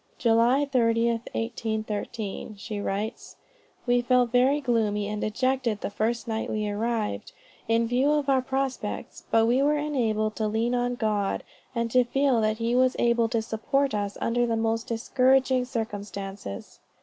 July 0.17 0.65
30, 0.65 1.09
1813, 1.09 2.55
she 2.57 2.79
writes: 2.81 3.35
"We 3.85 4.01
felt 4.01 4.31
very 4.31 4.59
gloomy 4.59 5.05
and 5.07 5.21
dejected 5.21 5.79
the 5.81 5.91
first 5.91 6.27
night 6.27 6.49
we 6.49 6.67
arrived, 6.67 7.33
in 7.67 7.85
view 7.85 8.11
of 8.11 8.27
our 8.27 8.41
prospects; 8.41 9.25
but 9.29 9.45
we 9.45 9.61
were 9.61 9.77
enabled 9.77 10.35
to 10.37 10.47
lean 10.47 10.73
on 10.73 10.95
God, 10.95 11.43
and 11.75 11.91
to 11.91 12.03
feel 12.03 12.41
that 12.41 12.57
he 12.57 12.73
was 12.73 12.95
able 12.97 13.29
to 13.29 13.43
support 13.43 13.93
us 13.93 14.17
under 14.19 14.47
the 14.47 14.57
most 14.57 14.87
discouraging 14.87 15.65
circumstances. 15.65 16.79